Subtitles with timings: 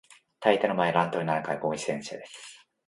[0.39, 2.65] 大抵の場合、乱闘になるのは外国人選手です。